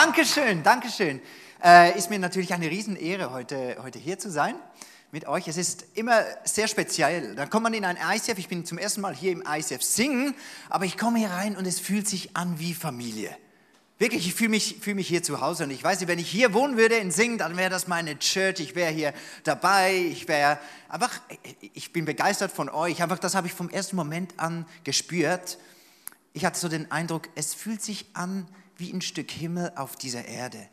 [0.00, 1.20] Dankeschön, Dankeschön.
[1.60, 4.54] Äh, ist mir natürlich eine Riesenehre, heute, heute hier zu sein
[5.10, 5.48] mit euch.
[5.48, 7.34] Es ist immer sehr speziell.
[7.34, 8.38] Dann kommt man in ein ICF.
[8.38, 10.36] Ich bin zum ersten Mal hier im ICF singen,
[10.70, 13.36] aber ich komme hier rein und es fühlt sich an wie Familie.
[13.98, 16.30] Wirklich, ich fühle mich, fühl mich hier zu Hause und ich weiß nicht, wenn ich
[16.30, 20.28] hier wohnen würde in Singen, dann wäre das meine Church, ich wäre hier dabei, ich
[20.28, 21.20] wäre einfach,
[21.74, 25.58] ich bin begeistert von euch, einfach das habe ich vom ersten Moment an gespürt.
[26.34, 28.46] Ich hatte so den Eindruck, es fühlt sich an
[28.78, 30.68] wie ein Stück Himmel auf dieser Erde.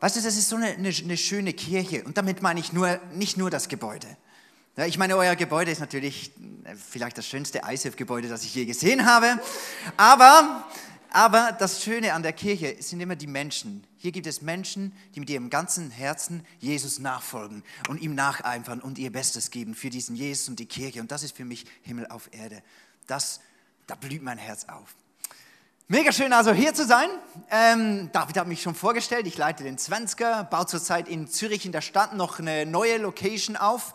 [0.00, 3.00] Weißt du, das ist so eine, eine, eine schöne Kirche und damit meine ich nur,
[3.14, 4.06] nicht nur das Gebäude.
[4.76, 6.32] Ja, ich meine, euer Gebäude ist natürlich
[6.64, 9.38] äh, vielleicht das schönste ISF-Gebäude, das ich je gesehen habe,
[9.96, 10.64] aber
[11.14, 13.86] aber das Schöne an der Kirche sind immer die Menschen.
[13.98, 18.98] Hier gibt es Menschen, die mit ihrem ganzen Herzen Jesus nachfolgen und ihm nacheifern und
[18.98, 21.02] ihr Bestes geben für diesen Jesus und die Kirche.
[21.02, 22.62] Und das ist für mich Himmel auf Erde.
[23.06, 23.40] Das,
[23.86, 24.94] da blüht mein Herz auf.
[25.92, 27.10] Mega schön also hier zu sein.
[27.50, 29.26] Ähm, David hat mich schon vorgestellt.
[29.26, 33.58] Ich leite den Zwanziger, baue zurzeit in Zürich in der Stadt noch eine neue Location
[33.58, 33.92] auf.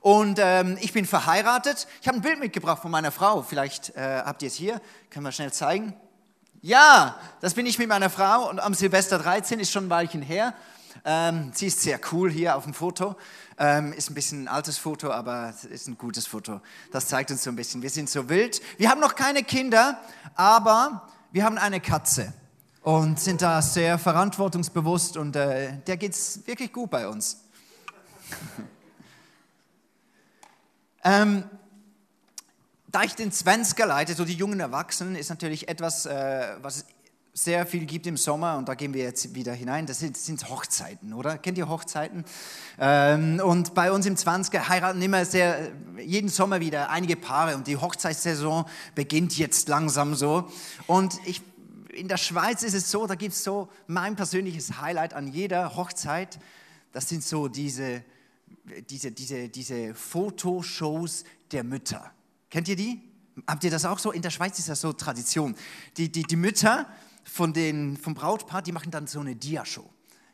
[0.00, 1.88] Und ähm, ich bin verheiratet.
[2.02, 3.40] Ich habe ein Bild mitgebracht von meiner Frau.
[3.40, 4.78] Vielleicht äh, habt ihr es hier.
[5.08, 5.94] Können wir schnell zeigen.
[6.60, 10.20] Ja, das bin ich mit meiner Frau und am Silvester 13 ist schon ein Weilchen
[10.20, 10.52] her.
[11.06, 13.16] Ähm, sie ist sehr cool hier auf dem Foto.
[13.56, 16.60] Ähm, ist ein bisschen ein altes Foto, aber ist ein gutes Foto.
[16.92, 17.80] Das zeigt uns so ein bisschen.
[17.80, 18.60] Wir sind so wild.
[18.76, 19.98] Wir haben noch keine Kinder,
[20.34, 22.32] aber wir haben eine Katze
[22.82, 27.44] und sind da sehr verantwortungsbewusst und äh, der geht's wirklich gut bei uns.
[31.04, 31.44] ähm,
[32.86, 36.86] da ich den Zwanziger leite, so die jungen Erwachsenen, ist natürlich etwas, äh, was es
[37.44, 39.86] sehr viel gibt im Sommer und da gehen wir jetzt wieder hinein.
[39.86, 41.38] Das sind, sind Hochzeiten, oder?
[41.38, 42.24] Kennt ihr Hochzeiten?
[42.78, 45.70] Ähm, und bei uns im 20er heiraten immer sehr,
[46.04, 48.64] jeden Sommer wieder einige Paare und die Hochzeitssaison
[48.94, 50.50] beginnt jetzt langsam so.
[50.86, 51.40] Und ich,
[51.94, 55.76] in der Schweiz ist es so, da gibt es so mein persönliches Highlight an jeder
[55.76, 56.38] Hochzeit.
[56.92, 58.02] Das sind so diese,
[58.90, 62.10] diese, diese, diese Fotoshows der Mütter.
[62.50, 63.00] Kennt ihr die?
[63.46, 64.10] Habt ihr das auch so?
[64.10, 65.54] In der Schweiz ist das so Tradition.
[65.96, 66.86] Die, die, die Mütter
[67.28, 69.88] von den, vom Brautpaar, die machen dann so eine Dia-Show.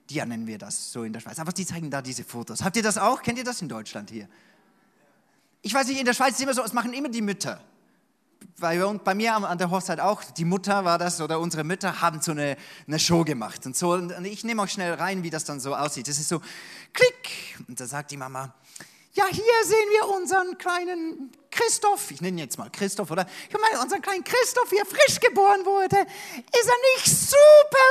[0.08, 1.38] Dia nennen wir das so in der Schweiz.
[1.38, 2.62] Aber die zeigen da diese Fotos.
[2.62, 3.22] Habt ihr das auch?
[3.22, 4.28] Kennt ihr das in Deutschland hier?
[5.62, 7.60] Ich weiß nicht, in der Schweiz ist es immer so, es machen immer die Mütter.
[8.60, 12.20] Bei, bei mir an der Hochzeit auch, die Mutter war das oder unsere Mütter haben
[12.20, 12.56] so eine,
[12.86, 13.64] eine Show gemacht.
[13.64, 16.06] Und, so, und ich nehme auch schnell rein, wie das dann so aussieht.
[16.06, 16.40] Das ist so,
[16.92, 17.58] klick.
[17.66, 18.54] Und da sagt die Mama,
[19.14, 23.26] ja, hier sehen wir unseren kleinen Christoph, ich nenne ihn jetzt mal Christoph, oder?
[23.48, 25.96] Ich meine, unseren kleinen Christoph, wie er frisch geboren wurde.
[25.96, 27.86] Ist er nicht super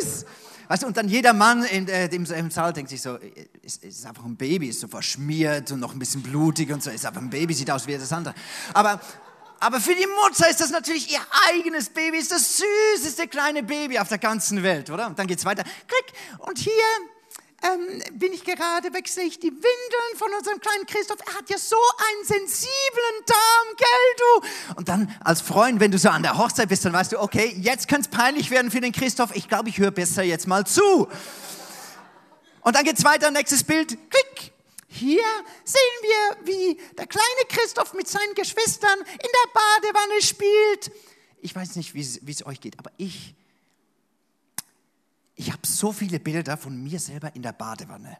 [0.00, 0.24] süß?
[0.68, 3.18] Weißt du, und dann jeder Mann in, äh, im, im, Saal denkt sich so,
[3.60, 6.88] ist, ist einfach ein Baby, ist so verschmiert und noch ein bisschen blutig und so,
[6.88, 8.34] ist einfach ein Baby, sieht aus wie das andere.
[8.72, 8.98] Aber,
[9.60, 11.20] aber für die Mutter ist das natürlich ihr
[11.50, 12.62] eigenes Baby, ist das
[12.96, 15.06] süßeste kleine Baby auf der ganzen Welt, oder?
[15.06, 15.64] Und dann geht's weiter.
[15.86, 16.72] Klick, und hier
[17.64, 21.18] ähm, bin ich gerade, wechsle ich die Windeln von unserem kleinen Christoph.
[21.26, 24.74] Er hat ja so einen sensiblen Darm, gell du?
[24.76, 27.54] Und dann als Freund, wenn du so an der Hochzeit bist, dann weißt du, okay,
[27.58, 29.34] jetzt könnte es peinlich werden für den Christoph.
[29.34, 31.08] Ich glaube, ich höre besser jetzt mal zu.
[32.60, 34.52] Und dann geht's weiter, nächstes Bild, klick.
[34.88, 35.24] Hier
[35.64, 40.92] sehen wir, wie der kleine Christoph mit seinen Geschwistern in der Badewanne spielt.
[41.40, 43.34] Ich weiß nicht, wie es euch geht, aber ich
[45.36, 48.18] ich habe so viele Bilder von mir selber in der Badewanne,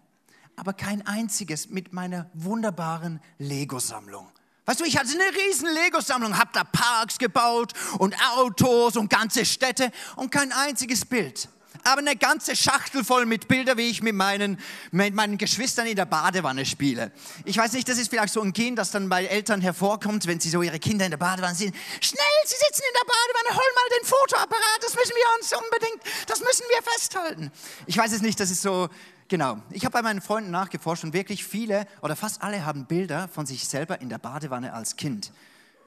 [0.57, 4.29] aber kein einziges mit meiner wunderbaren Lego-Sammlung.
[4.67, 9.45] Weißt du, ich hatte eine riesen Lego-Sammlung, habe da Parks gebaut und Autos und ganze
[9.45, 11.49] Städte und kein einziges Bild
[11.85, 14.59] aber eine ganze Schachtel voll mit Bildern, wie ich mit meinen,
[14.91, 17.13] mit meinen Geschwistern in der Badewanne spiele.
[17.45, 20.41] Ich weiß nicht, das ist vielleicht so ein Gen, das dann bei Eltern hervorkommt, wenn
[20.41, 21.75] sie so ihre Kinder in der Badewanne sehen.
[22.01, 26.29] Schnell, sie sitzen in der Badewanne, hol mal den Fotoapparat, das müssen wir uns unbedingt,
[26.29, 27.53] das müssen wir festhalten.
[27.87, 28.89] Ich weiß es nicht, das ist so,
[29.29, 29.57] Genau.
[29.71, 33.47] Ich habe bei meinen Freunden nachgeforscht und wirklich viele oder fast alle haben Bilder von
[33.47, 35.33] sich selber in der Badewanne als Kind.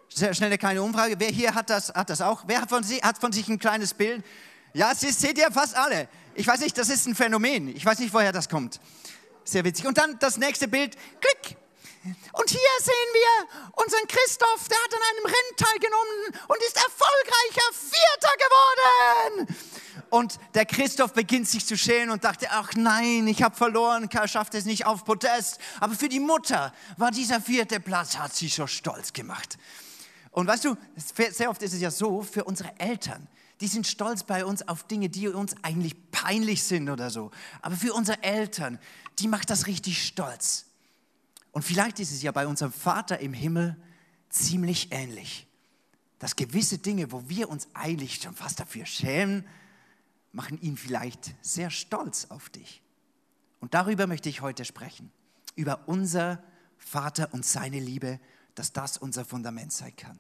[0.10, 1.16] Sehr schnell eine kleine Umfrage.
[1.20, 2.46] Wer hier hat das, hat das auch?
[2.48, 4.24] Wer hat von, sich, hat von sich ein kleines Bild?
[4.78, 6.08] Ja, das seht ihr fast alle.
[6.36, 7.76] Ich weiß nicht, das ist ein Phänomen.
[7.76, 8.80] Ich weiß nicht, woher das kommt.
[9.44, 9.88] Sehr witzig.
[9.88, 10.96] Und dann das nächste Bild.
[11.20, 11.58] Klick.
[12.32, 17.74] Und hier sehen wir unseren Christoph, der hat an einem Rennen teilgenommen und ist erfolgreicher
[17.74, 19.58] Vierter geworden.
[20.12, 24.54] Und der Christoph beginnt sich zu schälen und dachte, ach nein, ich habe verloren, schafft
[24.54, 25.58] es nicht auf Podest.
[25.80, 29.58] Aber für die Mutter war dieser vierte Platz, hat sie schon stolz gemacht.
[30.30, 30.78] Und weißt du,
[31.32, 33.28] sehr oft ist es ja so, für unsere Eltern,
[33.62, 37.32] die sind stolz bei uns auf Dinge, die uns eigentlich peinlich sind oder so.
[37.62, 38.80] Aber für unsere Eltern,
[39.20, 40.66] die macht das richtig stolz.
[41.52, 43.76] Und vielleicht ist es ja bei unserem Vater im Himmel
[44.30, 45.48] ziemlich ähnlich.
[46.20, 49.46] Dass gewisse Dinge, wo wir uns eigentlich schon fast dafür schämen,
[50.32, 52.82] machen ihn vielleicht sehr stolz auf dich.
[53.60, 55.12] Und darüber möchte ich heute sprechen.
[55.56, 56.44] Über unser
[56.78, 58.20] Vater und seine Liebe,
[58.54, 60.20] dass das unser Fundament sein kann.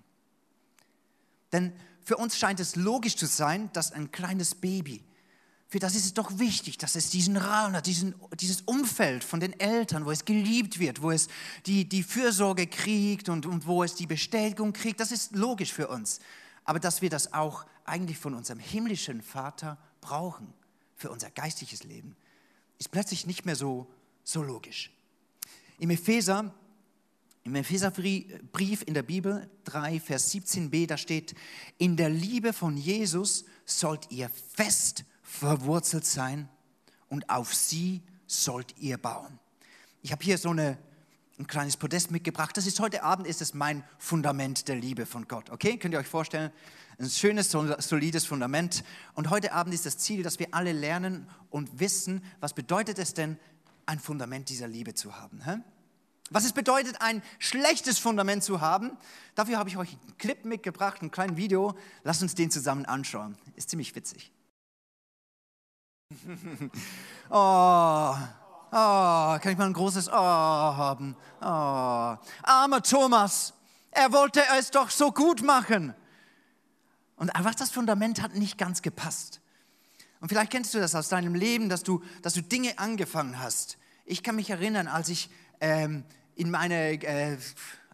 [1.51, 1.74] Denn
[2.07, 5.04] für uns scheint es logisch zu sein, dass ein kleines Baby,
[5.68, 9.42] für das ist es doch wichtig, dass es diesen Raum hat, diesen, dieses Umfeld von
[9.42, 11.27] den Eltern, wo es geliebt wird, wo es
[11.65, 15.01] die, die Fürsorge kriegt und, und wo es die Bestätigung kriegt.
[15.01, 16.21] Das ist logisch für uns.
[16.63, 20.54] Aber dass wir das auch eigentlich von unserem himmlischen Vater brauchen
[20.95, 22.15] für unser geistliches Leben,
[22.80, 23.86] ist plötzlich nicht mehr so,
[24.24, 24.94] so logisch.
[25.77, 26.54] Im Epheser,
[27.47, 31.33] im Epheserbrief in der Bibel 3, Vers 17b, da steht,
[31.77, 36.49] in der Liebe von Jesus sollt ihr fest verwurzelt sein
[37.07, 39.39] und auf sie sollt ihr bauen.
[40.01, 40.77] Ich habe hier so eine,
[41.39, 42.57] ein kleines Podest mitgebracht.
[42.57, 45.49] Das ist heute Abend ist es mein Fundament der Liebe von Gott.
[45.49, 46.51] Okay, könnt ihr euch vorstellen?
[46.99, 48.83] Ein schönes, solides Fundament.
[49.13, 53.13] Und heute Abend ist das Ziel, dass wir alle lernen und wissen, was bedeutet es
[53.13, 53.39] denn,
[53.85, 55.45] ein Fundament dieser Liebe zu haben.
[55.45, 55.59] Hä?
[56.29, 58.97] Was es bedeutet, ein schlechtes Fundament zu haben.
[59.35, 61.74] Dafür habe ich euch einen Clip mitgebracht, ein kleines Video.
[62.03, 63.38] Lasst uns den zusammen anschauen.
[63.56, 64.31] Ist ziemlich witzig.
[67.29, 68.15] oh,
[68.71, 71.15] oh, kann ich mal ein großes Oh haben?
[71.41, 71.45] Oh,
[72.44, 73.53] armer Thomas,
[73.91, 75.94] er wollte es doch so gut machen.
[77.18, 79.41] Und einfach das Fundament hat nicht ganz gepasst.
[80.19, 83.77] Und vielleicht kennst du das aus deinem Leben, dass du, dass du Dinge angefangen hast.
[84.06, 85.30] Ich kann mich erinnern, als ich
[85.62, 86.04] ähm,
[86.36, 87.38] in meine äh,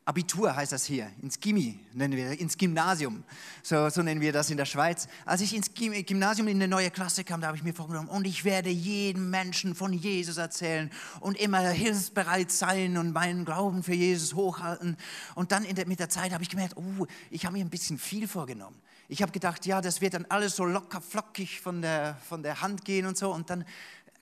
[0.05, 3.23] Abitur heißt das hier, ins Gimmi nennen wir, ins Gymnasium,
[3.61, 5.07] so, so nennen wir das in der Schweiz.
[5.25, 8.27] Als ich ins Gymnasium in eine neue Klasse kam, da habe ich mir vorgenommen, und
[8.27, 13.93] ich werde jedem Menschen von Jesus erzählen und immer hilfsbereit sein und meinen Glauben für
[13.93, 14.97] Jesus hochhalten.
[15.35, 17.97] Und dann der, mit der Zeit habe ich gemerkt, oh, ich habe mir ein bisschen
[17.97, 18.75] viel vorgenommen.
[19.07, 22.61] Ich habe gedacht, ja, das wird dann alles so locker flockig von der, von der
[22.61, 23.31] Hand gehen und so.
[23.31, 23.63] Und dann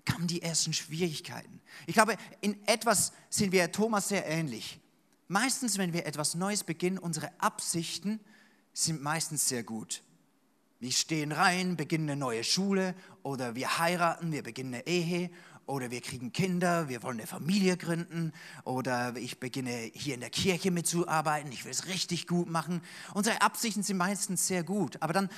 [0.06, 1.62] kamen die ersten Schwierigkeiten.
[1.86, 4.80] Ich glaube, in etwas sind wir Thomas sehr ähnlich.
[5.28, 8.20] Meistens, wenn wir etwas Neues beginnen, unsere Absichten
[8.74, 10.04] sind meistens sehr gut.
[10.80, 15.30] Wir stehen rein, beginnen eine neue Schule oder wir heiraten, wir beginnen eine Ehe
[15.68, 18.34] oder wir kriegen Kinder, wir wollen eine Familie gründen
[18.64, 22.82] oder ich beginne hier in der Kirche mitzuarbeiten, ich will es richtig gut machen.
[23.14, 25.30] Unsere Absichten sind meistens sehr gut, aber dann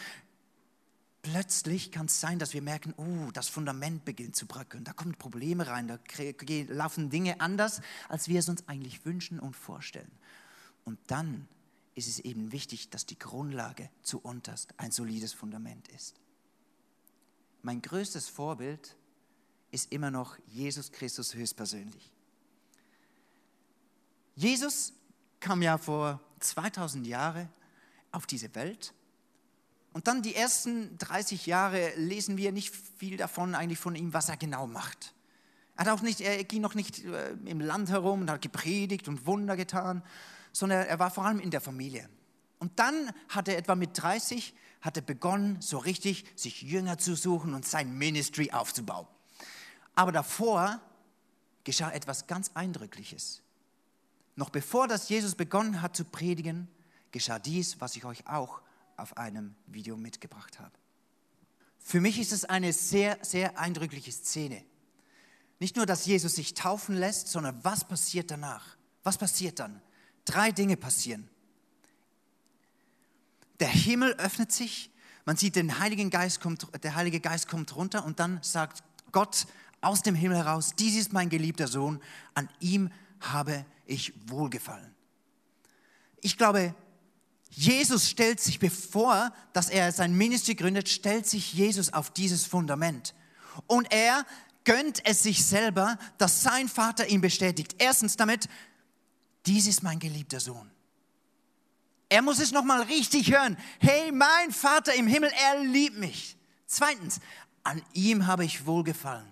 [1.23, 5.15] plötzlich kann es sein, dass wir merken, oh, das Fundament beginnt zu bröckeln, da kommen
[5.15, 5.97] Probleme rein, da
[6.67, 10.11] laufen Dinge anders, als wir es uns eigentlich wünschen und vorstellen.
[10.85, 11.47] Und dann
[11.95, 16.19] ist es eben wichtig, dass die Grundlage zu unterst ein solides Fundament ist.
[17.61, 18.95] Mein größtes Vorbild
[19.71, 22.11] ist immer noch Jesus Christus höchstpersönlich.
[24.35, 24.93] Jesus
[25.39, 27.47] kam ja vor 2000 Jahren
[28.11, 28.93] auf diese Welt
[29.93, 34.27] und dann die ersten 30 Jahre lesen wir nicht viel davon eigentlich von ihm, was
[34.27, 35.13] er genau macht.
[35.75, 39.07] Er, hat auch nicht, er ging noch nicht äh, im Land herum und hat gepredigt
[39.07, 40.03] und Wunder getan,
[40.51, 42.09] sondern er war vor allem in der Familie.
[42.57, 47.15] Und dann hat er etwa mit 30 hat er begonnen, so richtig sich Jünger zu
[47.15, 49.07] suchen und sein Ministry aufzubauen.
[49.95, 50.81] Aber davor
[51.63, 53.41] geschah etwas ganz Eindrückliches.
[54.35, 56.67] Noch bevor das Jesus begonnen hat zu predigen,
[57.11, 58.62] geschah dies, was ich euch auch
[58.97, 60.71] auf einem Video mitgebracht habe.
[61.79, 64.63] Für mich ist es eine sehr, sehr eindrückliche Szene.
[65.59, 68.77] Nicht nur, dass Jesus sich taufen lässt, sondern was passiert danach?
[69.03, 69.81] Was passiert dann?
[70.25, 71.29] Drei Dinge passieren.
[73.59, 74.91] Der Himmel öffnet sich,
[75.25, 79.45] man sieht, den Heiligen Geist kommt, der Heilige Geist kommt runter und dann sagt Gott
[79.81, 82.01] aus dem Himmel heraus, dies ist mein geliebter Sohn,
[82.33, 84.93] an ihm habe ich wohlgefallen.
[86.21, 86.73] Ich glaube,
[87.55, 93.13] Jesus stellt sich bevor, dass er sein Ministry gründet, stellt sich Jesus auf dieses Fundament.
[93.67, 94.25] Und er
[94.63, 97.75] gönnt es sich selber, dass sein Vater ihn bestätigt.
[97.77, 98.49] Erstens damit,
[99.45, 100.71] dies ist mein geliebter Sohn.
[102.09, 103.55] Er muss es nochmal richtig hören.
[103.79, 106.35] Hey, mein Vater im Himmel, er liebt mich.
[106.65, 107.19] Zweitens,
[107.63, 109.27] an ihm habe ich wohlgefallen.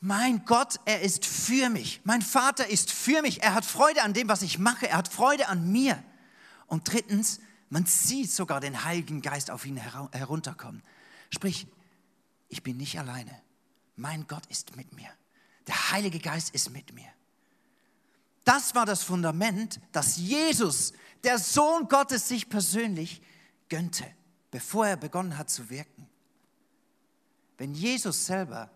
[0.00, 2.00] Mein Gott, er ist für mich.
[2.04, 3.42] Mein Vater ist für mich.
[3.42, 4.88] Er hat Freude an dem, was ich mache.
[4.88, 6.02] Er hat Freude an mir.
[6.70, 10.82] Und drittens, man sieht sogar den Heiligen Geist auf ihn herunterkommen.
[11.30, 11.66] Sprich,
[12.48, 13.42] ich bin nicht alleine.
[13.96, 15.08] Mein Gott ist mit mir.
[15.66, 17.08] Der Heilige Geist ist mit mir.
[18.44, 20.92] Das war das Fundament, das Jesus,
[21.24, 23.20] der Sohn Gottes, sich persönlich
[23.68, 24.06] gönnte,
[24.52, 26.08] bevor er begonnen hat zu wirken.
[27.58, 28.70] Wenn Jesus selber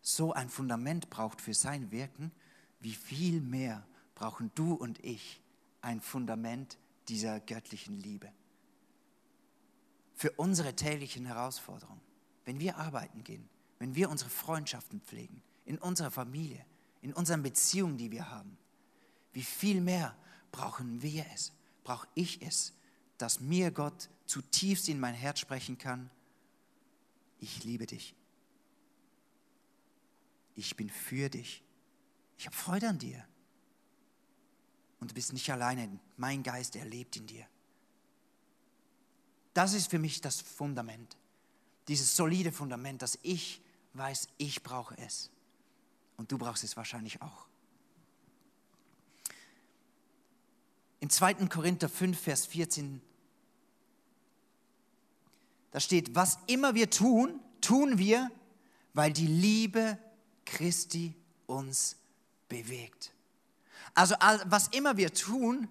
[0.00, 2.32] so ein Fundament braucht für sein Wirken,
[2.80, 5.42] wie viel mehr brauchen du und ich
[5.82, 6.78] ein Fundament
[7.10, 8.32] dieser göttlichen Liebe.
[10.14, 12.00] Für unsere täglichen Herausforderungen.
[12.46, 13.48] wenn wir arbeiten gehen,
[13.78, 16.64] wenn wir unsere Freundschaften pflegen, in unserer Familie,
[17.02, 18.56] in unseren Beziehungen, die wir haben,
[19.32, 20.16] wie viel mehr
[20.50, 21.52] brauchen wir es,
[21.84, 22.72] brauche ich es,
[23.18, 26.10] dass mir Gott zutiefst in mein Herz sprechen kann,
[27.38, 28.14] ich liebe dich.
[30.54, 31.62] Ich bin für dich.
[32.36, 33.24] Ich habe Freude an dir.
[35.00, 35.98] Und du bist nicht alleine.
[36.16, 37.46] Mein Geist, er lebt in dir.
[39.54, 41.16] Das ist für mich das Fundament.
[41.88, 43.60] Dieses solide Fundament, dass ich
[43.94, 45.30] weiß, ich brauche es.
[46.16, 47.46] Und du brauchst es wahrscheinlich auch.
[51.00, 51.46] In 2.
[51.46, 53.00] Korinther 5, Vers 14,
[55.70, 58.30] da steht, was immer wir tun, tun wir,
[58.92, 59.98] weil die Liebe
[60.44, 61.14] Christi
[61.46, 61.96] uns
[62.48, 63.12] bewegt.
[63.94, 65.68] Also was immer wir tun,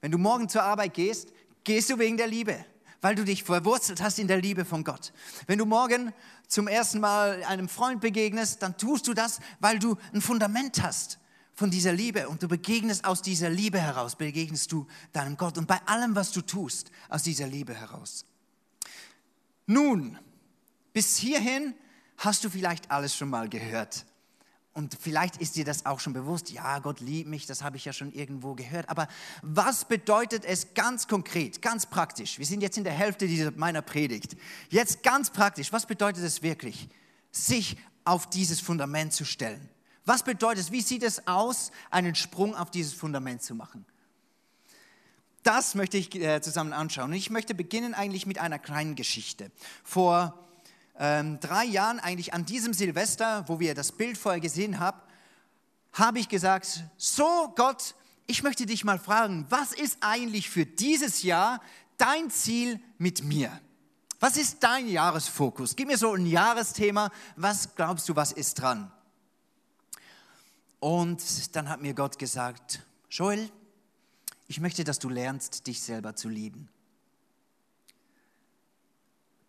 [0.00, 1.28] wenn du morgen zur Arbeit gehst,
[1.64, 2.64] gehst du wegen der Liebe,
[3.00, 5.12] weil du dich verwurzelt hast in der Liebe von Gott.
[5.46, 6.12] Wenn du morgen
[6.46, 11.18] zum ersten Mal einem Freund begegnest, dann tust du das, weil du ein Fundament hast
[11.54, 15.66] von dieser Liebe und du begegnest aus dieser Liebe heraus, begegnest du deinem Gott und
[15.66, 18.24] bei allem, was du tust, aus dieser Liebe heraus.
[19.66, 20.16] Nun,
[20.92, 21.74] bis hierhin
[22.16, 24.06] hast du vielleicht alles schon mal gehört.
[24.72, 27.84] Und vielleicht ist dir das auch schon bewusst, ja, Gott liebt mich, das habe ich
[27.84, 28.88] ja schon irgendwo gehört.
[28.88, 29.08] Aber
[29.42, 32.38] was bedeutet es ganz konkret, ganz praktisch?
[32.38, 34.36] Wir sind jetzt in der Hälfte dieser, meiner Predigt.
[34.70, 36.88] Jetzt ganz praktisch, was bedeutet es wirklich,
[37.32, 39.68] sich auf dieses Fundament zu stellen?
[40.04, 43.84] Was bedeutet es, wie sieht es aus, einen Sprung auf dieses Fundament zu machen?
[45.42, 47.10] Das möchte ich äh, zusammen anschauen.
[47.10, 49.50] Und ich möchte beginnen eigentlich mit einer kleinen Geschichte.
[49.84, 50.47] Vor
[50.98, 55.00] ähm, drei Jahren, eigentlich an diesem Silvester, wo wir das Bild vorher gesehen haben,
[55.92, 57.94] habe ich gesagt, so Gott,
[58.26, 61.60] ich möchte dich mal fragen, was ist eigentlich für dieses Jahr
[61.96, 63.60] dein Ziel mit mir?
[64.20, 65.76] Was ist dein Jahresfokus?
[65.76, 67.10] Gib mir so ein Jahresthema.
[67.36, 68.90] Was glaubst du, was ist dran?
[70.80, 71.22] Und
[71.54, 73.48] dann hat mir Gott gesagt, Joel,
[74.48, 76.68] ich möchte, dass du lernst, dich selber zu lieben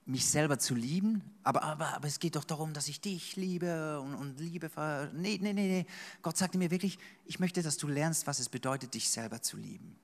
[0.10, 4.02] mich selber zu lieben, aber, aber, aber es geht doch darum, dass ich dich liebe
[4.02, 4.70] und, und liebe.
[5.14, 5.86] Nee, nee, nee, nee.
[6.24, 9.56] Gott sagte mir wirklich, ich möchte, dass du lernst, was es bedeutet, dich selber zu
[9.58, 9.96] lieben.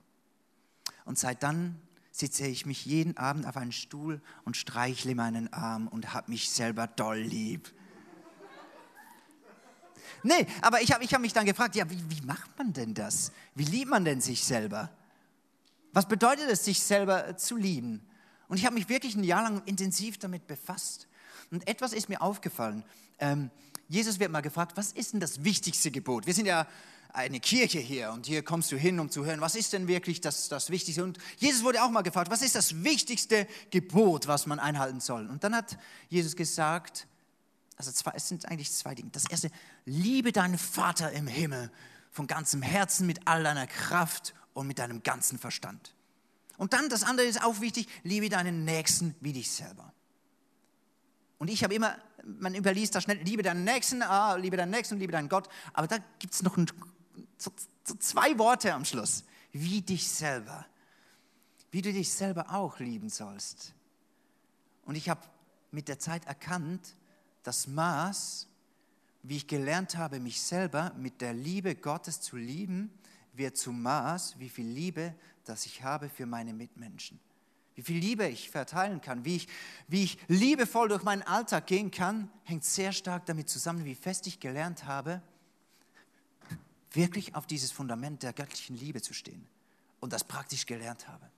[1.05, 1.81] Und seit dann
[2.11, 6.51] sitze ich mich jeden Abend auf einen Stuhl und streichle meinen Arm und habe mich
[6.51, 7.73] selber doll lieb.
[10.21, 12.93] Nee, aber ich habe ich hab mich dann gefragt, ja, wie, wie macht man denn
[12.93, 13.31] das?
[13.55, 14.91] Wie liebt man denn sich selber?
[15.93, 18.05] Was bedeutet es, sich selber zu lieben?
[18.47, 21.07] Und ich habe mich wirklich ein Jahr lang intensiv damit befasst.
[21.51, 22.83] Und etwas ist mir aufgefallen.
[23.19, 23.49] Ähm,
[23.87, 26.25] Jesus wird mal gefragt, was ist denn das wichtigste Gebot?
[26.25, 26.67] Wir sind ja
[27.13, 30.21] eine Kirche hier und hier kommst du hin, um zu hören, was ist denn wirklich
[30.21, 31.03] das, das Wichtigste?
[31.03, 35.27] Und Jesus wurde auch mal gefragt, was ist das wichtigste Gebot, was man einhalten soll?
[35.29, 35.77] Und dann hat
[36.09, 37.07] Jesus gesagt,
[37.77, 39.09] also zwei, es sind eigentlich zwei Dinge.
[39.11, 39.49] Das erste,
[39.85, 41.71] liebe deinen Vater im Himmel
[42.11, 45.93] von ganzem Herzen, mit all deiner Kraft und mit deinem ganzen Verstand.
[46.57, 49.93] Und dann, das andere ist auch wichtig, liebe deinen Nächsten wie dich selber.
[51.37, 54.97] Und ich habe immer, man überliest da schnell, liebe deinen Nächsten, ah, liebe deinen Nächsten,
[54.97, 55.49] liebe deinen Gott.
[55.73, 56.67] Aber da gibt es noch ein,
[57.37, 57.51] so,
[57.83, 59.23] so zwei Worte am Schluss.
[59.51, 60.65] Wie dich selber.
[61.71, 63.73] Wie du dich selber auch lieben sollst.
[64.85, 65.21] Und ich habe
[65.71, 66.95] mit der Zeit erkannt,
[67.43, 68.47] das Maß,
[69.23, 72.91] wie ich gelernt habe, mich selber mit der Liebe Gottes zu lieben,
[73.37, 77.19] wird zum Maß, wie viel Liebe das ich habe für meine Mitmenschen.
[77.75, 79.47] Wie viel Liebe ich verteilen kann, wie ich,
[79.87, 84.27] wie ich liebevoll durch meinen Alltag gehen kann, hängt sehr stark damit zusammen, wie fest
[84.27, 85.21] ich gelernt habe,
[86.91, 89.45] wirklich auf dieses Fundament der göttlichen Liebe zu stehen
[89.99, 91.29] und das praktisch gelernt habe.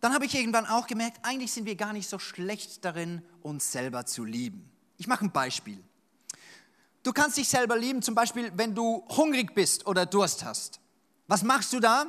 [0.00, 3.72] Dann habe ich irgendwann auch gemerkt, eigentlich sind wir gar nicht so schlecht darin, uns
[3.72, 4.70] selber zu lieben.
[4.96, 5.82] Ich mache ein Beispiel.
[7.02, 10.80] Du kannst dich selber lieben, zum Beispiel, wenn du hungrig bist oder Durst hast.
[11.26, 12.06] Was machst du da?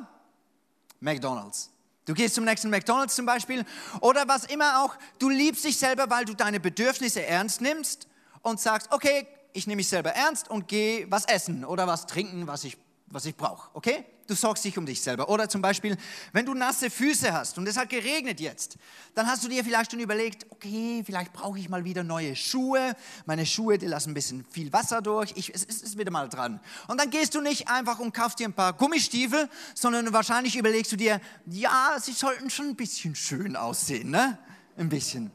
[1.00, 1.72] McDonald's.
[2.06, 3.66] Du gehst zum nächsten McDonald's zum Beispiel
[4.02, 4.96] oder was immer auch.
[5.20, 8.08] Du liebst dich selber, weil du deine Bedürfnisse ernst nimmst
[8.42, 12.48] und sagst, okay, ich nehme mich selber ernst und gehe was essen oder was trinken,
[12.48, 12.78] was ich
[13.14, 14.06] was ich brauche, okay?
[14.26, 15.30] Du sorgst dich um dich selber.
[15.30, 15.98] Oder zum Beispiel,
[16.32, 18.78] wenn du nasse Füße hast und es hat geregnet jetzt,
[19.16, 22.96] dann hast du dir vielleicht schon überlegt, okay, vielleicht brauche ich mal wieder neue Schuhe.
[23.26, 25.34] Meine Schuhe, die lassen ein bisschen viel Wasser durch.
[25.36, 26.62] Ich, es, es ist wieder mal dran.
[26.88, 30.92] Und dann gehst du nicht einfach und kaufst dir ein paar Gummistiefel, sondern wahrscheinlich überlegst
[30.92, 34.40] du dir, ja, sie sollten schon ein bisschen schön aussehen, ne?
[34.78, 35.32] Ein bisschen.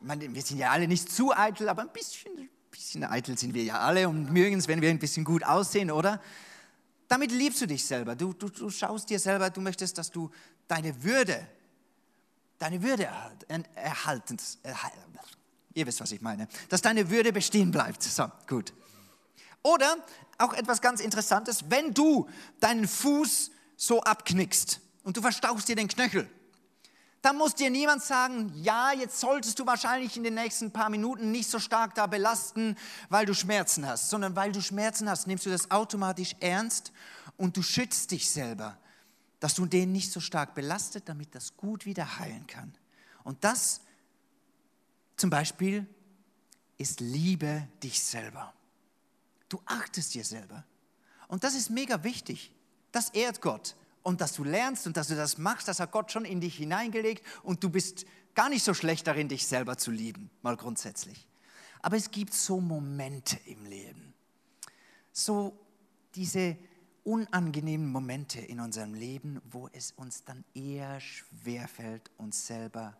[0.00, 3.52] Meine, wir sind ja alle nicht zu eitel, aber ein bisschen, ein bisschen eitel sind
[3.52, 6.20] wir ja alle und mögen es, wenn wir ein bisschen gut aussehen, oder?
[7.12, 8.16] Damit liebst du dich selber.
[8.16, 10.30] Du, du, du schaust dir selber, du möchtest, dass du
[10.66, 11.46] deine Würde,
[12.58, 13.04] deine Würde
[13.74, 15.18] erhalten, erhalten.
[15.74, 16.48] Ihr wisst, was ich meine.
[16.70, 18.02] Dass deine Würde bestehen bleibt.
[18.02, 18.72] So, gut.
[19.62, 19.98] Oder
[20.38, 25.88] auch etwas ganz Interessantes, wenn du deinen Fuß so abknickst und du verstauchst dir den
[25.88, 26.30] Knöchel,
[27.22, 31.30] dann muss dir niemand sagen, ja, jetzt solltest du wahrscheinlich in den nächsten paar Minuten
[31.30, 32.76] nicht so stark da belasten,
[33.08, 36.92] weil du Schmerzen hast, sondern weil du Schmerzen hast, nimmst du das automatisch ernst
[37.36, 38.76] und du schützt dich selber,
[39.38, 42.74] dass du den nicht so stark belastet, damit das gut wieder heilen kann.
[43.22, 43.80] Und das
[45.16, 45.86] zum Beispiel
[46.76, 48.52] ist Liebe dich selber.
[49.48, 50.64] Du achtest dir selber.
[51.28, 52.52] Und das ist mega wichtig.
[52.90, 53.76] Das ehrt Gott.
[54.02, 56.56] Und dass du lernst und dass du das machst, das hat Gott schon in dich
[56.56, 58.04] hineingelegt und du bist
[58.34, 61.28] gar nicht so schlecht darin, dich selber zu lieben, mal grundsätzlich.
[61.82, 64.14] Aber es gibt so Momente im Leben,
[65.12, 65.58] so
[66.14, 66.56] diese
[67.04, 72.96] unangenehmen Momente in unserem Leben, wo es uns dann eher schwerfällt, uns selber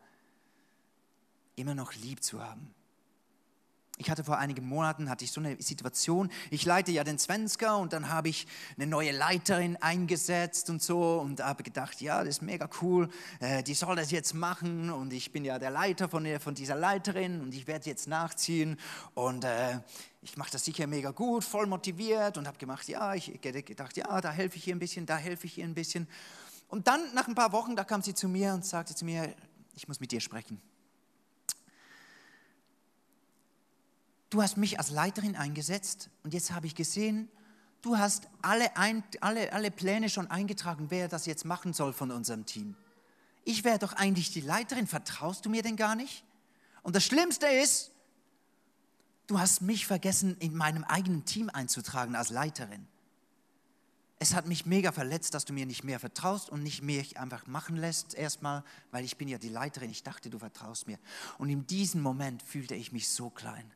[1.55, 2.75] immer noch lieb zu haben.
[4.03, 6.29] Ich hatte vor einigen Monaten hatte ich so eine Situation.
[6.51, 11.21] Ich leite ja den Svenska und dann habe ich eine neue Leiterin eingesetzt und so
[11.21, 13.09] und habe gedacht, ja, das ist mega cool.
[13.39, 16.57] Äh, die soll das jetzt machen und ich bin ja der Leiter von, der, von
[16.57, 18.77] dieser Leiterin und ich werde jetzt nachziehen
[19.15, 19.79] und äh,
[20.21, 24.21] ich mache das sicher mega gut, voll motiviert und habe gemacht, ja, ich gedacht, ja,
[24.21, 26.09] da helfe ich ihr ein bisschen, da helfe ich ihr ein bisschen.
[26.67, 29.33] Und dann nach ein paar Wochen, da kam sie zu mir und sagte zu mir,
[29.77, 30.61] ich muss mit dir sprechen.
[34.33, 37.29] Du hast mich als Leiterin eingesetzt und jetzt habe ich gesehen,
[37.83, 42.11] du hast alle, ein, alle, alle Pläne schon eingetragen, wer das jetzt machen soll von
[42.11, 42.75] unserem Team.
[43.45, 46.25] Ich wäre doch eigentlich die Leiterin, vertraust du mir denn gar nicht?
[46.83, 47.91] Und das Schlimmste ist,
[49.27, 52.87] du hast mich vergessen, in meinem eigenen Team einzutragen als Leiterin.
[54.19, 57.47] Es hat mich mega verletzt, dass du mir nicht mehr vertraust und nicht mehr einfach
[57.49, 59.91] machen lässt erstmal, weil ich bin ja die Leiterin.
[59.91, 60.99] Ich dachte, du vertraust mir.
[61.39, 63.73] Und in diesem Moment fühlte ich mich so klein.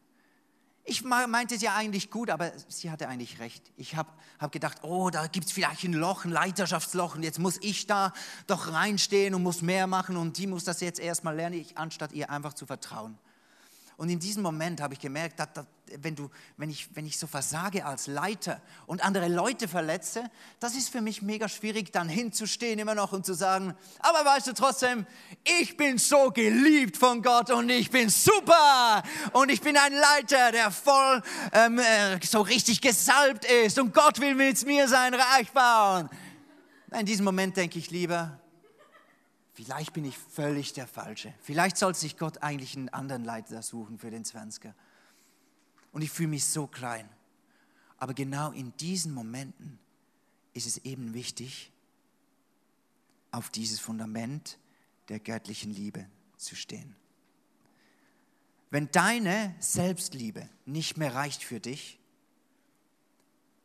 [0.88, 3.72] Ich meinte ja eigentlich gut, aber sie hatte eigentlich recht.
[3.76, 7.40] Ich habe hab gedacht, oh, da gibt es vielleicht ein Loch, ein Leiterschaftsloch und jetzt
[7.40, 8.12] muss ich da
[8.46, 12.12] doch reinstehen und muss mehr machen und die muss das jetzt erstmal lernen, ich, anstatt
[12.12, 13.18] ihr einfach zu vertrauen.
[13.96, 15.64] Und in diesem Moment habe ich gemerkt, dass, dass,
[16.02, 16.28] wenn, du,
[16.58, 20.30] wenn, ich, wenn ich so versage als Leiter und andere Leute verletze,
[20.60, 24.48] das ist für mich mega schwierig, dann hinzustehen immer noch und zu sagen, aber weißt
[24.48, 25.06] du trotzdem,
[25.60, 30.52] ich bin so geliebt von Gott und ich bin super und ich bin ein Leiter,
[30.52, 35.50] der voll ähm, äh, so richtig gesalbt ist und Gott will mit mir sein Reich
[35.52, 36.10] bauen.
[36.92, 38.38] In diesem Moment denke ich lieber,
[39.56, 41.32] Vielleicht bin ich völlig der Falsche.
[41.40, 44.74] Vielleicht sollte sich Gott eigentlich einen anderen Leiter suchen für den Zwanziger.
[45.92, 47.08] Und ich fühle mich so klein.
[47.96, 49.78] Aber genau in diesen Momenten
[50.52, 51.72] ist es eben wichtig,
[53.30, 54.58] auf dieses Fundament
[55.08, 56.94] der göttlichen Liebe zu stehen.
[58.68, 61.98] Wenn deine Selbstliebe nicht mehr reicht für dich,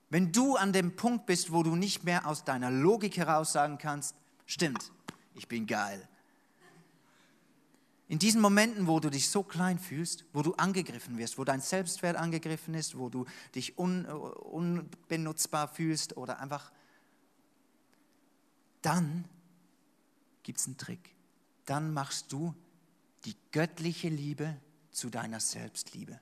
[0.09, 3.77] wenn du an dem Punkt bist, wo du nicht mehr aus deiner Logik heraus sagen
[3.77, 4.93] kannst, stimmt,
[5.41, 6.07] ich bin geil.
[8.07, 11.61] In diesen Momenten, wo du dich so klein fühlst, wo du angegriffen wirst, wo dein
[11.61, 13.25] Selbstwert angegriffen ist, wo du
[13.55, 16.71] dich un, unbenutzbar fühlst oder einfach,
[18.83, 19.25] dann
[20.43, 21.15] gibt es einen Trick.
[21.65, 22.53] Dann machst du
[23.25, 24.59] die göttliche Liebe
[24.91, 26.19] zu deiner Selbstliebe.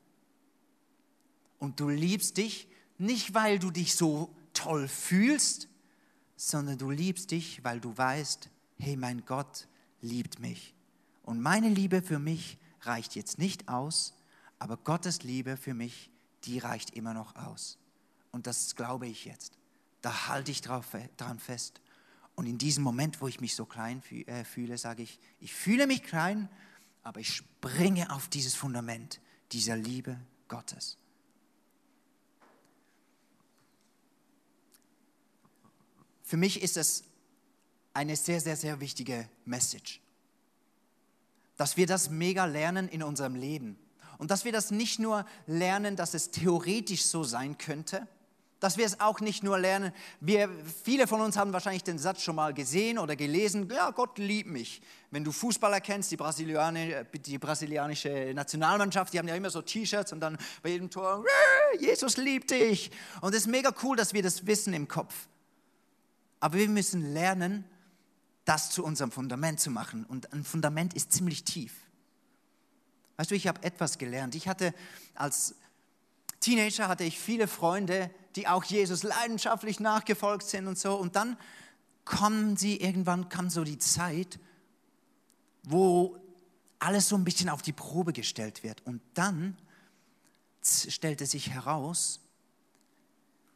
[1.57, 5.67] Und du liebst dich nicht, weil du dich so toll fühlst,
[6.37, 9.67] sondern du liebst dich, weil du weißt, hey, mein Gott
[10.01, 10.73] liebt mich.
[11.23, 14.13] Und meine Liebe für mich reicht jetzt nicht aus,
[14.57, 16.09] aber Gottes Liebe für mich,
[16.45, 17.77] die reicht immer noch aus.
[18.31, 19.57] Und das glaube ich jetzt.
[20.01, 20.87] Da halte ich drauf,
[21.17, 21.81] daran fest.
[22.35, 25.87] Und in diesem Moment, wo ich mich so klein äh, fühle, sage ich, ich fühle
[25.87, 26.47] mich klein,
[27.03, 29.19] aber ich springe auf dieses Fundament
[29.51, 30.97] dieser Liebe Gottes.
[36.23, 37.08] Für mich ist es
[37.93, 40.01] eine sehr, sehr, sehr wichtige Message.
[41.57, 43.77] Dass wir das mega lernen in unserem Leben.
[44.17, 48.07] Und dass wir das nicht nur lernen, dass es theoretisch so sein könnte,
[48.59, 50.49] dass wir es auch nicht nur lernen, wir,
[50.83, 54.49] viele von uns haben wahrscheinlich den Satz schon mal gesehen oder gelesen, ja, Gott liebt
[54.49, 54.81] mich.
[55.11, 60.11] Wenn du Fußballer kennst, die, Brasilianer, die brasilianische Nationalmannschaft, die haben ja immer so T-Shirts
[60.11, 61.23] und dann bei jedem Tor,
[61.79, 62.91] Jesus liebt dich.
[63.21, 65.27] Und es ist mega cool, dass wir das wissen im Kopf.
[66.41, 67.63] Aber wir müssen lernen,
[68.49, 70.05] das zu unserem Fundament zu machen.
[70.05, 71.71] Und ein Fundament ist ziemlich tief.
[73.17, 74.33] Weißt du, ich habe etwas gelernt.
[74.33, 74.73] Ich hatte
[75.13, 75.53] als
[76.39, 80.95] Teenager hatte ich viele Freunde, die auch Jesus leidenschaftlich nachgefolgt sind und so.
[80.95, 81.37] Und dann
[82.05, 84.39] kommen sie irgendwann kam so die Zeit,
[85.61, 86.17] wo
[86.79, 88.83] alles so ein bisschen auf die Probe gestellt wird.
[88.83, 89.57] Und dann
[90.63, 92.19] stellte sich heraus,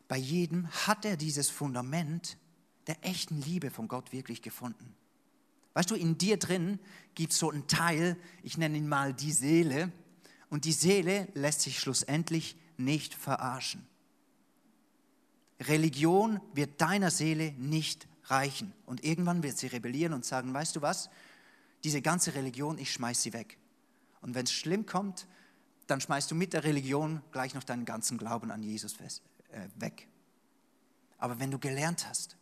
[0.08, 2.38] bei jedem hat er dieses Fundament
[2.88, 4.96] der echten Liebe von Gott wirklich gefunden.
[5.74, 6.80] Weißt du, in dir drin
[7.16, 9.92] gibt es so einen Teil, ich nenne ihn mal die Seele,
[10.50, 13.88] und die Seele lässt sich schlussendlich nicht verarschen.
[15.60, 18.72] Religion wird deiner Seele nicht reichen.
[18.86, 21.10] Und irgendwann wird sie rebellieren und sagen, weißt du was,
[21.84, 23.58] diese ganze Religion, ich schmeiß sie weg.
[24.22, 25.28] Und wenn es schlimm kommt,
[25.88, 30.08] dann schmeißt du mit der Religion gleich noch deinen ganzen Glauben an Jesus äh, weg.
[31.18, 32.38] Aber wenn du gelernt hast,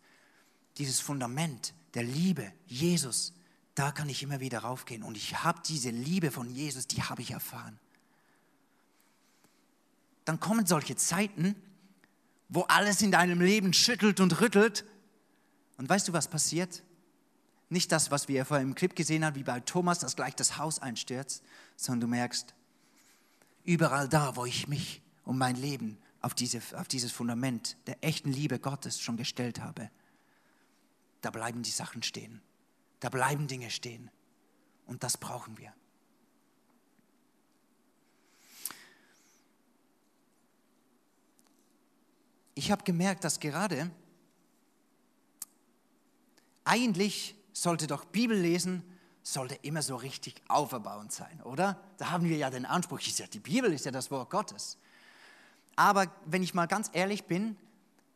[0.78, 3.34] dieses Fundament der Liebe, Jesus,
[3.76, 5.04] da kann ich immer wieder raufgehen.
[5.04, 7.80] Und ich habe diese Liebe von Jesus, die habe ich erfahren.
[10.26, 11.56] Dann kommen solche Zeiten,
[12.50, 14.86] wo alles in deinem Leben schüttelt und rüttelt.
[15.78, 16.84] Und weißt du, was passiert?
[17.70, 20.58] Nicht das, was wir vorher im Clip gesehen haben, wie bei Thomas, dass gleich das
[20.58, 21.44] Haus einstürzt,
[21.78, 22.54] sondern du merkst,
[23.64, 28.32] überall da, wo ich mich und mein Leben auf, diese, auf dieses Fundament der echten
[28.32, 29.90] Liebe Gottes schon gestellt habe,
[31.22, 32.42] da bleiben die Sachen stehen.
[33.00, 34.10] Da bleiben Dinge stehen.
[34.86, 35.74] Und das brauchen wir.
[42.54, 43.90] Ich habe gemerkt, dass gerade
[46.64, 48.84] eigentlich sollte doch Bibellesen
[49.24, 51.82] sollte immer so richtig auferbauend sein, oder?
[51.98, 54.78] Da haben wir ja den Anspruch, die Bibel ist ja das Wort Gottes.
[55.76, 57.56] Aber wenn ich mal ganz ehrlich bin,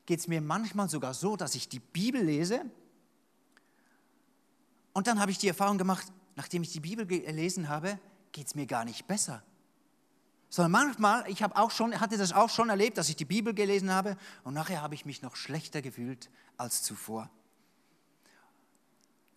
[0.06, 2.66] geht es mir manchmal sogar so, dass ich die Bibel lese
[4.96, 8.00] und dann habe ich die Erfahrung gemacht, nachdem ich die Bibel gelesen habe,
[8.32, 9.44] geht es mir gar nicht besser.
[10.50, 13.54] Sondern manchmal, ich habe auch schon, hatte das auch schon erlebt, dass ich die Bibel
[13.54, 17.30] gelesen habe und nachher habe ich mich noch schlechter gefühlt als zuvor.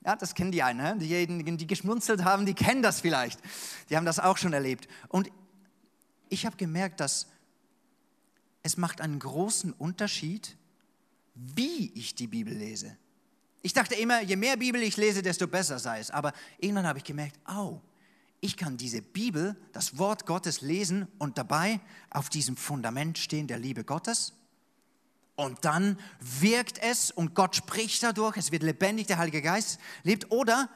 [0.05, 0.79] Ja, das kennen die einen.
[0.79, 0.97] Ne?
[0.97, 3.41] Diejenigen, die geschmunzelt haben, die kennen das vielleicht.
[3.91, 4.87] Die haben das auch schon erlebt.
[5.09, 5.29] Und
[6.29, 7.27] ich habe gemerkt, dass
[8.63, 10.57] es macht einen großen Unterschied,
[11.35, 12.97] wie ich die Bibel lese.
[13.63, 16.11] Ich dachte immer, je mehr Bibel ich lese, desto besser sei es.
[16.11, 17.81] Aber irgendwann habe ich gemerkt, au,
[18.41, 23.59] ich kann diese Bibel, das Wort Gottes lesen und dabei auf diesem Fundament stehen der
[23.59, 24.33] Liebe Gottes
[25.39, 30.33] und dann wirkt es und Gott spricht dadurch, es wird lebendig, der Heilige Geist lebt.
[30.33, 30.69] Oder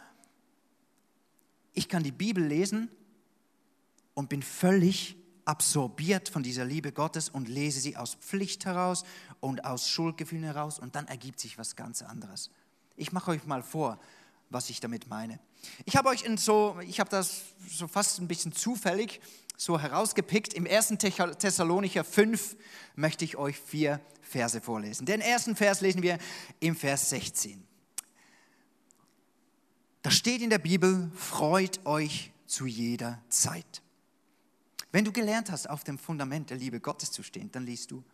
[1.72, 2.88] ich kann die Bibel lesen
[4.14, 9.02] und bin völlig absorbiert von dieser Liebe Gottes und lese sie aus Pflicht heraus
[9.40, 12.48] und aus Schuldgefühlen heraus und dann ergibt sich was ganz anderes.
[12.96, 13.98] Ich mache euch mal vor,
[14.50, 15.38] was ich damit meine.
[15.84, 19.20] Ich habe euch in so, ich habe das so fast ein bisschen zufällig
[19.56, 20.54] so herausgepickt.
[20.54, 20.88] Im 1.
[20.98, 22.56] Thessalonicher 5
[22.96, 25.06] möchte ich euch vier Verse vorlesen.
[25.06, 26.18] Den ersten Vers lesen wir
[26.60, 27.62] im Vers 16.
[30.02, 33.82] Da steht in der Bibel, freut euch zu jeder Zeit.
[34.90, 38.04] Wenn du gelernt hast, auf dem Fundament der Liebe Gottes zu stehen, dann liest du,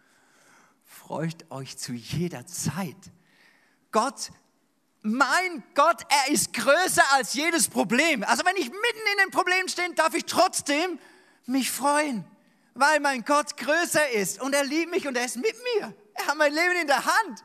[0.84, 3.10] freut euch zu jeder Zeit.
[3.90, 4.30] Gott
[5.08, 8.22] mein Gott, er ist größer als jedes Problem.
[8.24, 10.98] Also wenn ich mitten in dem Problem stehe, darf ich trotzdem
[11.46, 12.24] mich freuen,
[12.74, 15.94] weil mein Gott größer ist und er liebt mich und er ist mit mir.
[16.14, 17.44] Er hat mein Leben in der Hand.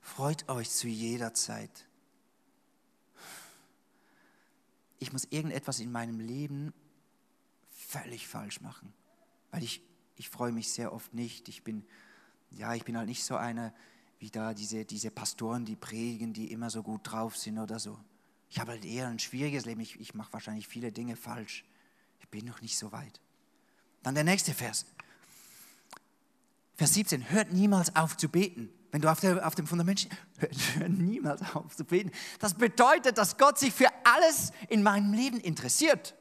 [0.00, 1.86] Freut euch zu jeder Zeit.
[4.98, 6.74] Ich muss irgendetwas in meinem Leben
[7.70, 8.92] völlig falsch machen,
[9.52, 9.82] weil ich,
[10.16, 11.48] ich freue mich sehr oft nicht.
[11.48, 11.86] Ich bin,
[12.50, 13.72] ja, ich bin halt nicht so einer,
[14.18, 17.98] wie da diese, diese Pastoren, die predigen, die immer so gut drauf sind oder so.
[18.50, 19.80] Ich habe halt eher ein schwieriges Leben.
[19.80, 21.64] Ich, ich mache wahrscheinlich viele Dinge falsch.
[22.20, 23.20] Ich bin noch nicht so weit.
[24.02, 24.86] Dann der nächste Vers.
[26.76, 27.30] Vers 17.
[27.30, 28.70] Hört niemals auf zu beten.
[28.90, 30.16] Wenn du auf, der, auf dem Fundament stehst,
[30.76, 32.10] hört, niemals auf zu beten.
[32.38, 36.14] Das bedeutet, dass Gott sich für alles in meinem Leben interessiert.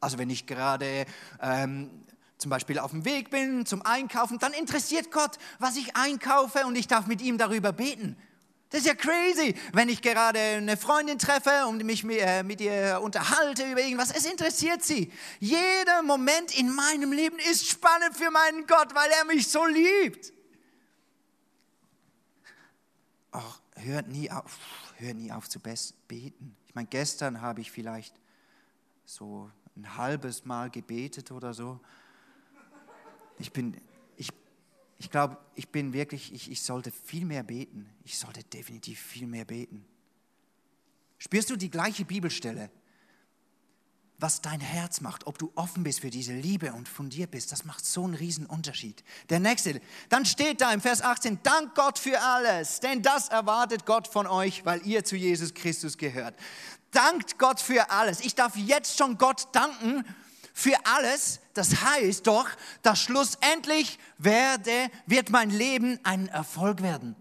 [0.00, 1.06] Also wenn ich gerade
[1.40, 1.90] ähm,
[2.42, 6.76] zum Beispiel auf dem Weg bin zum Einkaufen, dann interessiert Gott, was ich einkaufe und
[6.76, 8.16] ich darf mit ihm darüber beten.
[8.68, 13.00] Das ist ja crazy, wenn ich gerade eine Freundin treffe und mich äh, mit ihr
[13.02, 14.10] unterhalte über irgendwas.
[14.10, 15.12] Es interessiert sie.
[15.40, 20.32] Jeder Moment in meinem Leben ist spannend für meinen Gott, weil er mich so liebt.
[23.30, 24.58] Ach, hört nie auf,
[24.96, 26.56] hört nie auf zu beten.
[26.66, 28.14] Ich meine, gestern habe ich vielleicht
[29.04, 31.78] so ein halbes Mal gebetet oder so.
[33.38, 33.76] Ich bin,
[34.16, 34.30] ich,
[34.98, 37.88] ich glaube, ich bin wirklich, ich, ich sollte viel mehr beten.
[38.04, 39.84] Ich sollte definitiv viel mehr beten.
[41.18, 42.70] Spürst du die gleiche Bibelstelle?
[44.22, 47.64] was dein Herz macht, ob du offen bist für diese Liebe und fundiert bist, das
[47.64, 49.02] macht so einen riesen Unterschied.
[49.28, 53.84] Der nächste, dann steht da im Vers 18, dank Gott für alles, denn das erwartet
[53.84, 56.36] Gott von euch, weil ihr zu Jesus Christus gehört.
[56.92, 58.20] Dankt Gott für alles.
[58.20, 60.04] Ich darf jetzt schon Gott danken
[60.52, 61.40] für alles.
[61.54, 62.48] Das heißt doch,
[62.82, 67.16] dass schlussendlich werde, wird mein Leben ein Erfolg werden.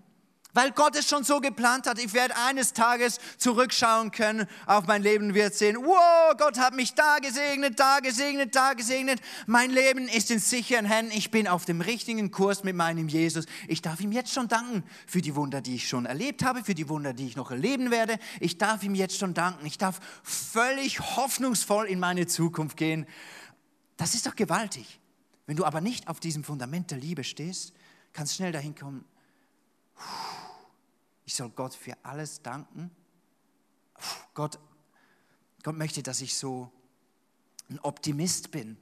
[0.53, 5.01] Weil Gott es schon so geplant hat, ich werde eines Tages zurückschauen können auf mein
[5.01, 9.21] Leben und werde sehen, wow, Gott hat mich da gesegnet, da gesegnet, da gesegnet.
[9.47, 11.13] Mein Leben ist in sicheren Händen.
[11.15, 13.45] Ich bin auf dem richtigen Kurs mit meinem Jesus.
[13.69, 16.75] Ich darf ihm jetzt schon danken für die Wunder, die ich schon erlebt habe, für
[16.75, 18.19] die Wunder, die ich noch erleben werde.
[18.41, 19.65] Ich darf ihm jetzt schon danken.
[19.65, 23.05] Ich darf völlig hoffnungsvoll in meine Zukunft gehen.
[23.95, 24.99] Das ist doch gewaltig.
[25.45, 27.73] Wenn du aber nicht auf diesem Fundament der Liebe stehst,
[28.13, 29.05] kannst schnell dahin kommen,
[31.31, 32.91] ich soll Gott für alles danken.
[34.33, 34.59] Gott,
[35.63, 36.69] Gott möchte, dass ich so
[37.69, 38.75] ein Optimist bin.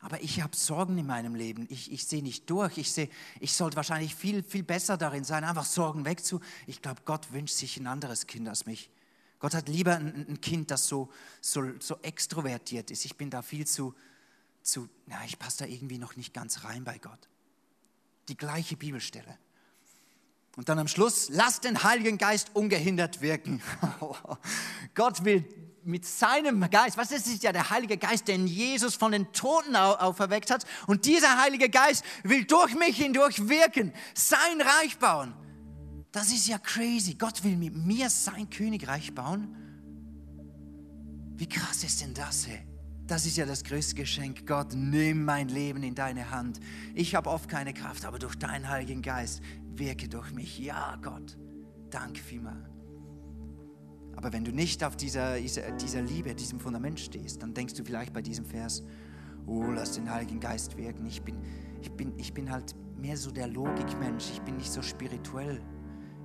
[0.00, 1.68] Aber ich habe Sorgen in meinem Leben.
[1.70, 2.78] Ich, ich sehe nicht durch.
[2.78, 6.40] Ich, sehe, ich sollte wahrscheinlich viel, viel besser darin sein, einfach Sorgen wegzu.
[6.66, 8.90] Ich glaube, Gott wünscht sich ein anderes Kind als mich.
[9.38, 13.04] Gott hat lieber ein, ein Kind, das so, so, so extrovertiert ist.
[13.04, 13.94] Ich bin da viel zu,
[14.62, 17.28] zu, na, ich passe da irgendwie noch nicht ganz rein bei Gott.
[18.26, 19.38] Die gleiche Bibelstelle.
[20.56, 23.60] Und dann am Schluss, lasst den Heiligen Geist ungehindert wirken.
[24.94, 25.44] Gott will
[25.84, 29.76] mit seinem Geist, was ist, ist ja der Heilige Geist, den Jesus von den Toten
[29.76, 30.64] auferweckt hat.
[30.86, 35.34] Und dieser Heilige Geist will durch mich hindurch wirken, sein Reich bauen.
[36.12, 37.14] Das ist ja crazy.
[37.14, 39.56] Gott will mit mir sein Königreich bauen.
[41.36, 42.60] Wie krass ist denn das, hey?
[43.06, 44.46] Das ist ja das größte Geschenk.
[44.46, 46.58] Gott, nimm mein Leben in deine Hand.
[46.94, 49.42] Ich habe oft keine Kraft, aber durch deinen Heiligen Geist
[49.78, 50.58] wirke durch mich.
[50.58, 51.36] Ja, Gott,
[51.90, 52.70] danke vielmal.
[54.16, 58.12] Aber wenn du nicht auf dieser, dieser Liebe, diesem Fundament stehst, dann denkst du vielleicht
[58.12, 58.84] bei diesem Vers,
[59.46, 61.04] oh, lass den Heiligen Geist wirken.
[61.06, 61.36] Ich bin,
[61.82, 64.30] ich bin, ich bin halt mehr so der Logikmensch.
[64.32, 65.60] Ich bin nicht so spirituell.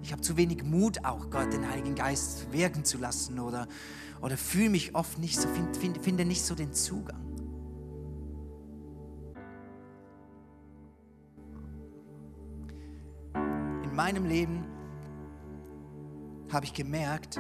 [0.01, 3.67] Ich habe zu wenig Mut, auch Gott, den Heiligen Geist wirken zu lassen oder,
[4.21, 7.28] oder fühle mich oft nicht so, finde find, finde nicht so den Zugang.
[14.09, 14.65] Meinem Leben
[16.51, 17.39] habe ich gemerkt,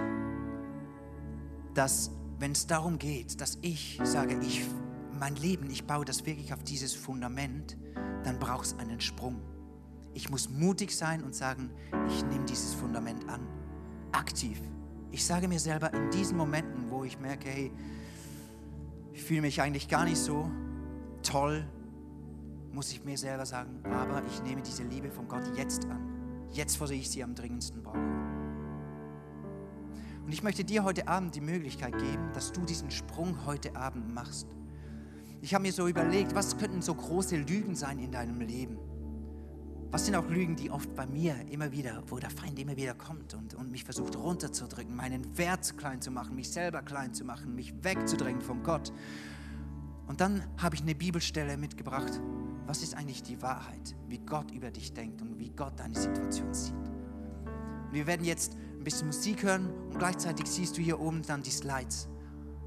[1.73, 4.63] dass wenn es darum geht, dass ich sage, ich,
[5.19, 7.75] mein Leben, ich baue das wirklich auf dieses Fundament,
[8.23, 9.41] dann braucht es einen Sprung.
[10.13, 11.71] Ich muss mutig sein und sagen,
[12.07, 13.41] ich nehme dieses Fundament an,
[14.11, 14.61] aktiv.
[15.09, 17.71] Ich sage mir selber in diesen Momenten, wo ich merke, hey,
[19.11, 20.51] ich fühle mich eigentlich gar nicht so
[21.23, 21.65] toll,
[22.71, 26.18] muss ich mir selber sagen, aber ich nehme diese Liebe von Gott jetzt an.
[26.51, 27.97] Jetzt, wo ich sie am dringendsten brauche.
[30.29, 34.13] Und ich möchte dir heute Abend die Möglichkeit geben, dass du diesen Sprung heute Abend
[34.13, 34.47] machst.
[35.41, 38.77] Ich habe mir so überlegt, was könnten so große Lügen sein in deinem Leben?
[39.91, 42.93] Was sind auch Lügen, die oft bei mir immer wieder, wo der Feind immer wieder
[42.93, 47.25] kommt und, und mich versucht runterzudrücken, meinen Wert klein zu machen, mich selber klein zu
[47.25, 48.93] machen, mich wegzudrängen von Gott.
[50.05, 52.21] Und dann habe ich eine Bibelstelle mitgebracht.
[52.69, 56.53] Was ist eigentlich die Wahrheit, wie Gott über dich denkt und wie Gott deine Situation
[56.53, 56.75] sieht?
[56.75, 61.41] Und wir werden jetzt ein bisschen Musik hören und gleichzeitig siehst du hier oben dann
[61.41, 62.07] die Slides.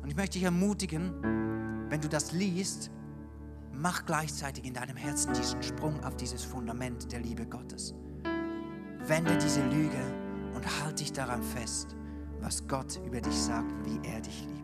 [0.02, 2.90] Und ich möchte dich ermutigen, wenn du das liest,
[3.72, 7.94] mach gleichzeitig in deinem Herzen diesen Sprung auf dieses Fundament der Liebe Gottes.
[9.06, 10.02] Wende diese Lüge
[10.52, 11.94] und halte dich daran fest,
[12.40, 14.62] was Gott über dich sagt, wie er dich liebt.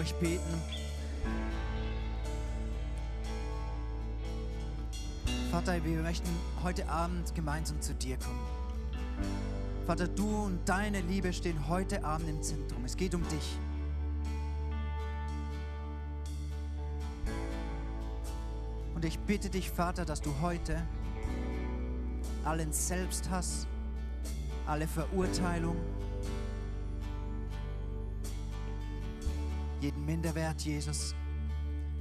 [0.00, 0.62] Euch beten.
[5.50, 6.30] Vater, wir möchten
[6.62, 8.40] heute Abend gemeinsam zu dir kommen.
[9.86, 12.82] Vater, du und deine Liebe stehen heute Abend im Zentrum.
[12.86, 13.58] Es geht um dich.
[18.94, 20.80] Und ich bitte dich, Vater, dass du heute
[22.44, 23.66] allen Selbsthass,
[24.66, 25.76] alle Verurteilung,
[29.80, 31.14] jeden Minderwert, Jesus,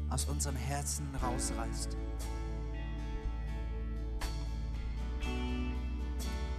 [0.10, 1.96] aus unserem Herzen rausreißt.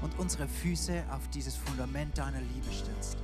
[0.03, 3.19] Und unsere Füße auf dieses Fundament deiner Liebe stützt.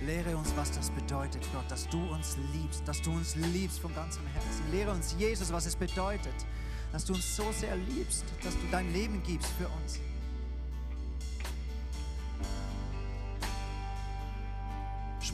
[0.00, 3.94] Lehre uns, was das bedeutet, Gott, dass du uns liebst, dass du uns liebst von
[3.94, 4.70] ganzem Herzen.
[4.70, 6.34] Lehre uns, Jesus, was es bedeutet,
[6.92, 9.98] dass du uns so sehr liebst, dass du dein Leben gibst für uns.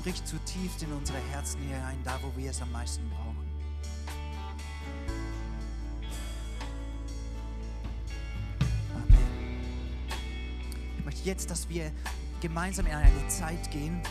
[0.05, 3.39] Sprich zutiefst in unsere Herzen hinein, da wo wir es am meisten brauchen.
[8.93, 9.19] Amen.
[10.99, 11.91] Ich möchte jetzt, dass wir
[12.43, 14.03] gemeinsam in eine Zeit gehen,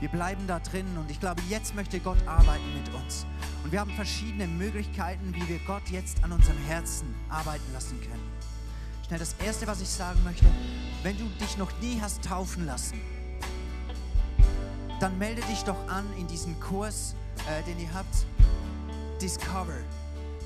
[0.00, 3.26] wir bleiben da drin und ich glaube, jetzt möchte Gott arbeiten mit uns.
[3.62, 8.32] Und wir haben verschiedene Möglichkeiten, wie wir Gott jetzt an unserem Herzen arbeiten lassen können.
[9.06, 10.46] Schnell das Erste, was ich sagen möchte,
[11.02, 12.98] wenn du dich noch nie hast taufen lassen,
[15.00, 17.14] dann melde dich doch an in diesen Kurs,
[17.48, 18.26] äh, den ihr habt,
[19.20, 19.78] Discover.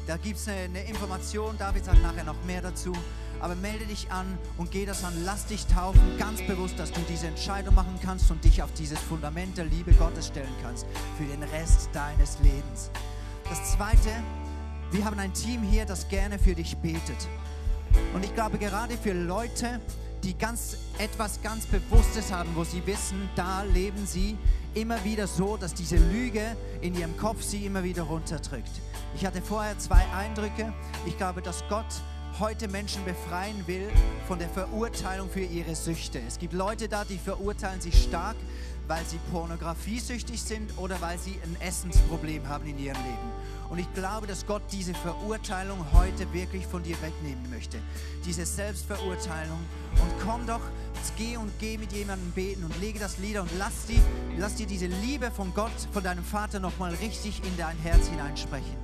[0.07, 2.92] Da gibt es eine, eine Information, David sagt nachher noch mehr dazu
[3.40, 5.14] aber melde dich an und geh das an.
[5.24, 8.98] Lass dich taufen, ganz bewusst, dass du diese Entscheidung machen kannst und dich auf dieses
[8.98, 10.86] Fundament der Liebe Gottes stellen kannst
[11.16, 12.90] für den Rest deines Lebens.
[13.48, 14.11] Das Zweite,
[14.92, 17.28] wir haben ein Team hier, das gerne für dich betet.
[18.14, 19.80] Und ich glaube, gerade für Leute,
[20.23, 24.37] die ganz etwas ganz Bewusstes haben, wo sie wissen, da leben sie
[24.75, 28.71] immer wieder so, dass diese Lüge in ihrem Kopf sie immer wieder runterdrückt.
[29.14, 30.73] Ich hatte vorher zwei Eindrücke.
[31.07, 31.87] Ich glaube, dass Gott
[32.39, 33.89] heute Menschen befreien will
[34.29, 36.21] von der Verurteilung für ihre Süchte.
[36.27, 38.37] Es gibt Leute da, die verurteilen sich stark,
[38.91, 43.30] weil sie pornografiesüchtig sind oder weil sie ein Essensproblem haben in ihrem Leben.
[43.68, 47.78] Und ich glaube, dass Gott diese Verurteilung heute wirklich von dir wegnehmen möchte.
[48.26, 49.61] Diese Selbstverurteilung.
[49.93, 50.61] Und komm doch,
[51.16, 54.01] geh und geh mit jemandem beten und lege das Lieder und lass, die,
[54.38, 58.76] lass dir diese Liebe von Gott, von deinem Vater nochmal richtig in dein Herz hineinsprechen.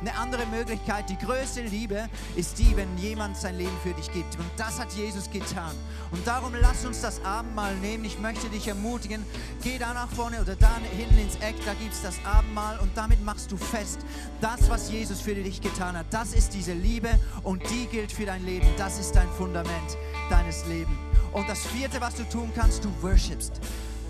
[0.00, 4.38] Eine andere Möglichkeit, die größte Liebe ist die, wenn jemand sein Leben für dich gibt.
[4.38, 5.74] Und das hat Jesus getan.
[6.10, 8.04] Und darum lass uns das Abendmahl nehmen.
[8.06, 9.24] Ich möchte dich ermutigen,
[9.62, 12.90] geh da nach vorne oder da hinten ins Eck, da gibt es das Abendmahl und
[12.96, 14.00] damit machst du fest,
[14.40, 17.10] das, was Jesus für dich getan hat, das ist diese Liebe
[17.42, 18.66] und die gilt für dein Leben.
[18.78, 19.98] Das ist dein Fundament
[20.30, 20.96] deines Lebens.
[21.32, 23.60] Und das vierte, was du tun kannst, du worshipst.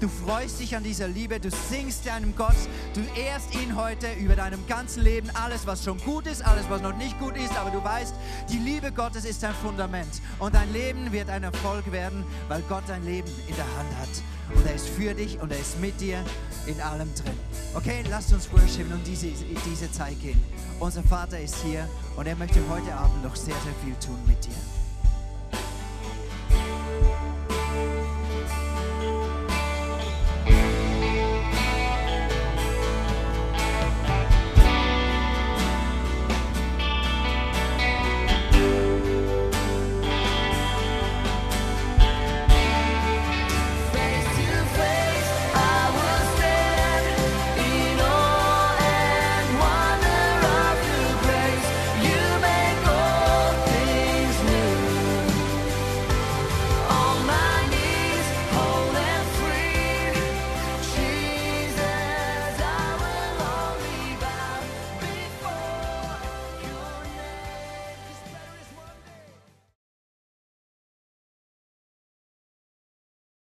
[0.00, 2.56] Du freust dich an dieser Liebe, du singst deinem Gott,
[2.94, 6.80] du ehrst ihn heute über deinem ganzen Leben, alles, was schon gut ist, alles, was
[6.80, 8.14] noch nicht gut ist, aber du weißt,
[8.50, 12.84] die Liebe Gottes ist dein Fundament und dein Leben wird ein Erfolg werden, weil Gott
[12.86, 14.56] dein Leben in der Hand hat.
[14.56, 16.24] Und er ist für dich und er ist mit dir
[16.66, 17.38] in allem drin.
[17.74, 20.42] Okay, lasst uns worshipen und diese, diese Zeit gehen.
[20.78, 21.86] Unser Vater ist hier
[22.16, 24.56] und er möchte heute Abend noch sehr, sehr viel tun mit dir.